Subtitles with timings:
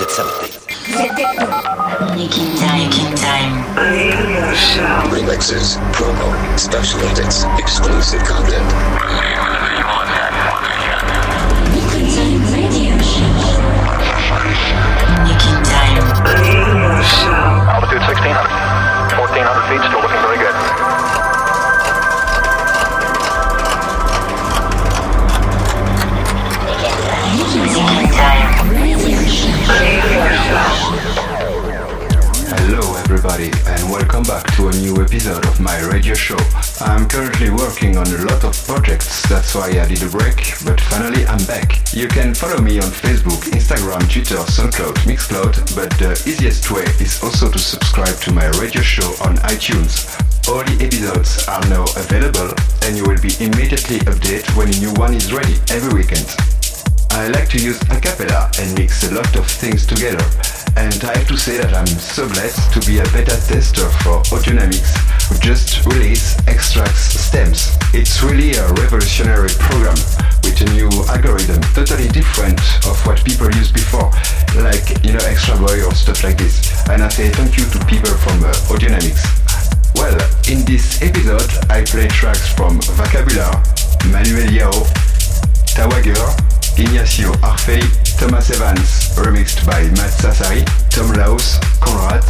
[0.00, 0.46] Vous êtes saboté.
[2.16, 3.52] Making time, making time.
[5.12, 8.64] Remixes, promo, special edits, exclusive content.
[15.20, 16.00] Making time.
[17.68, 18.80] Altitude 1600.
[19.20, 20.49] 1400 feet, still looking very good.
[33.10, 36.38] Everybody and welcome back to a new episode of my radio show.
[36.80, 40.80] I'm currently working on a lot of projects, that's why I did a break, but
[40.80, 41.92] finally I'm back.
[41.92, 47.20] You can follow me on Facebook, Instagram, Twitter, SoundCloud, Mixcloud, but the easiest way is
[47.24, 50.06] also to subscribe to my radio show on iTunes.
[50.46, 52.54] All the episodes are now available
[52.86, 56.30] and you will be immediately updated when a new one is ready every weekend.
[57.10, 60.24] I like to use a cappella and mix a lot of things together.
[60.76, 64.22] And I have to say that I'm so blessed to be a beta tester for
[64.30, 64.82] Audionamix,
[65.28, 67.76] who just released Xtrax Stems.
[67.92, 69.98] It's really a revolutionary program
[70.42, 74.10] with a new algorithm, totally different of what people used before,
[74.62, 76.62] like, you know, Extra Boy or stuff like this.
[76.88, 78.54] And I say thank you to people from uh.
[79.96, 80.16] Well,
[80.48, 83.52] in this episode, I play tracks from Vakabular,
[84.10, 84.72] Manuel Yao,
[85.76, 87.84] Tawa Girl, Ignacio Arfeli,
[88.16, 92.24] Thomas Evans, remixed by Matt Sassari, Tom Laws, Konrad.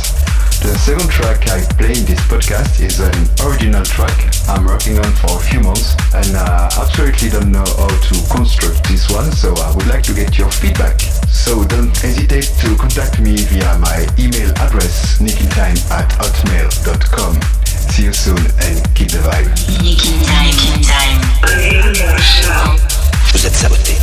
[0.61, 3.15] The second track I play in this podcast is an
[3.47, 4.13] original track
[4.49, 8.91] I'm working on for a few months and uh, absolutely don't know how to construct
[8.91, 11.01] this one, so I would like to get your feedback.
[11.31, 17.39] So don't hesitate to contact me via my email address nickintime at hotmail.com.
[17.65, 19.47] See you soon and keep the vibe.
[19.79, 21.21] Making time, making time.
[23.33, 23.97] Vous êtes saboté.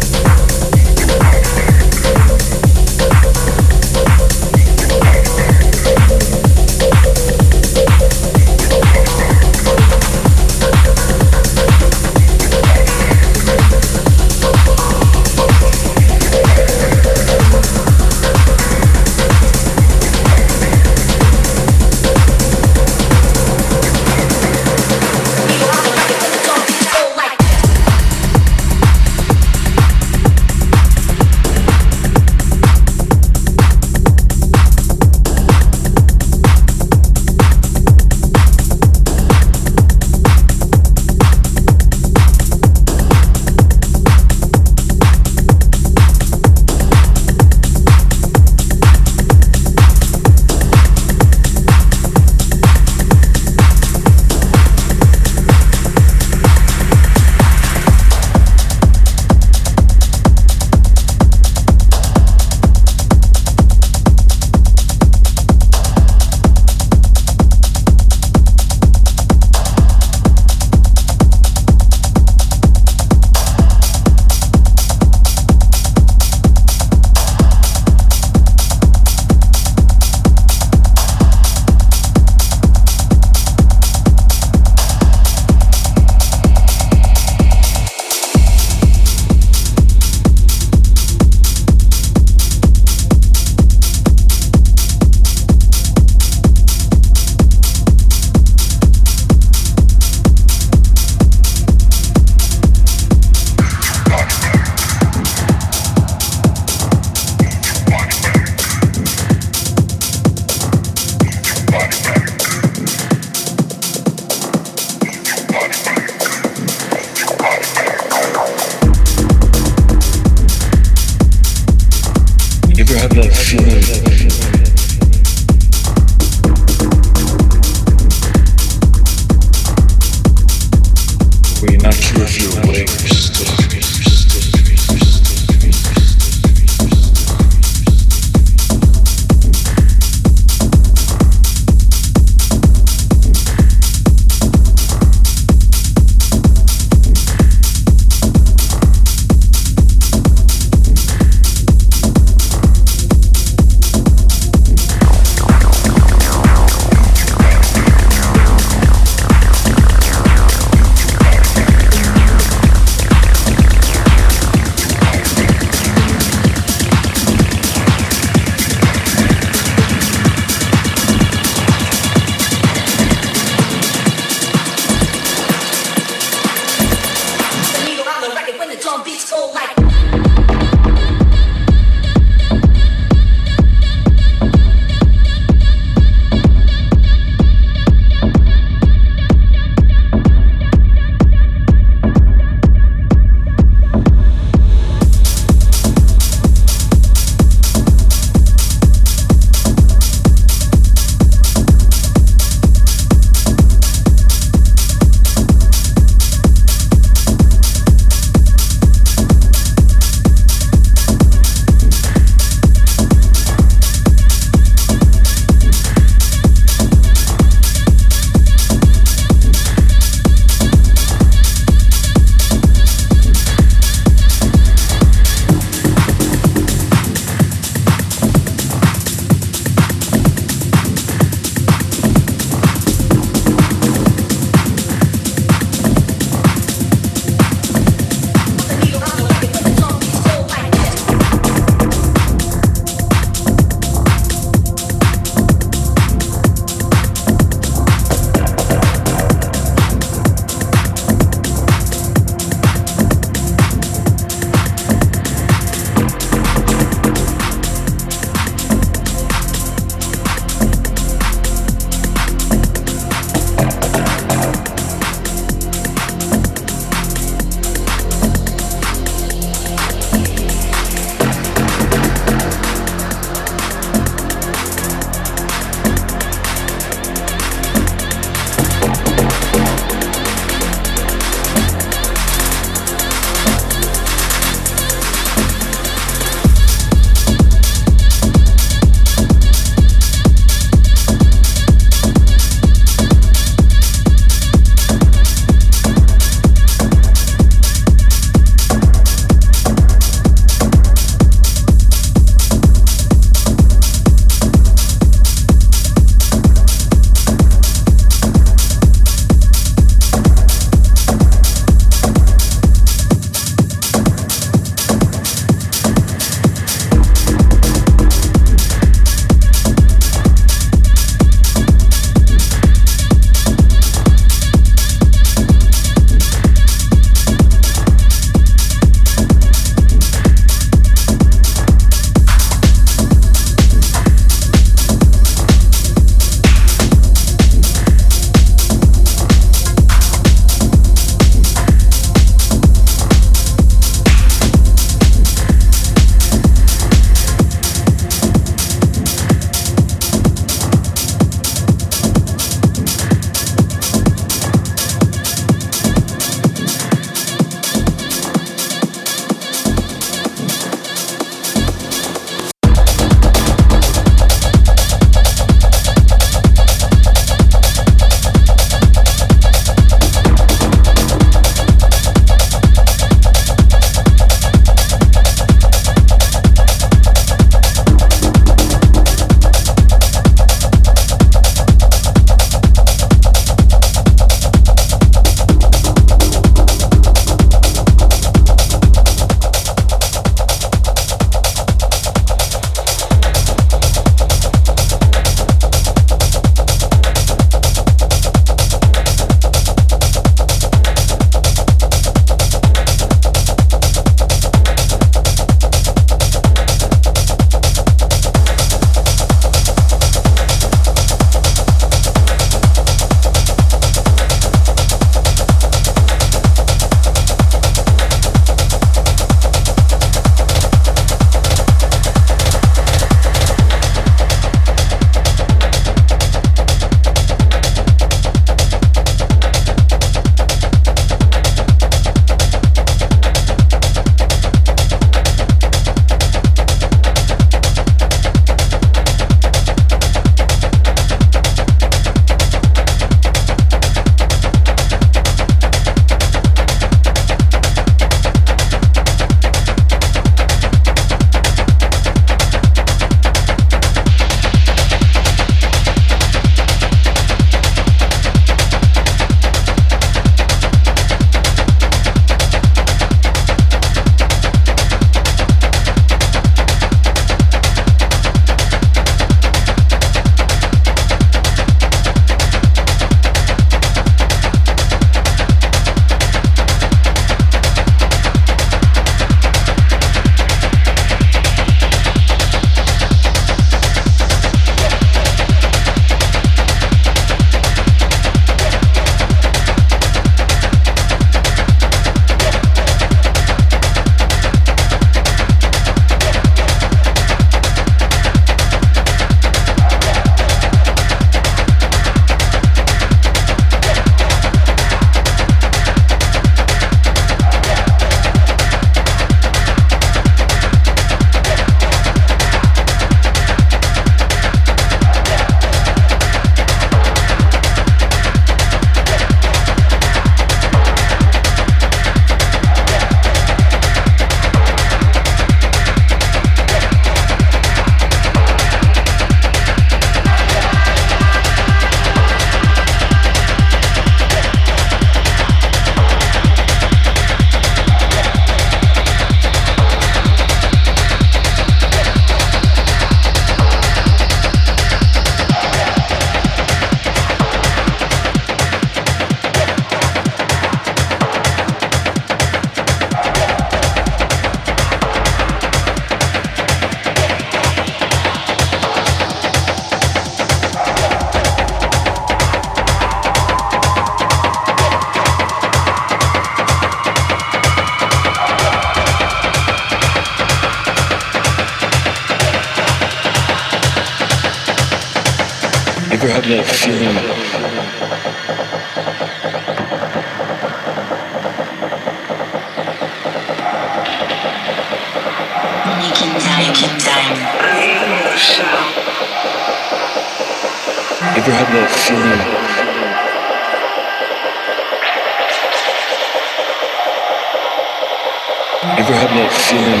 [598.96, 600.00] Ever have that feeling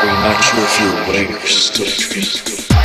[0.00, 2.83] where you're not sure if you're awake or still dreaming?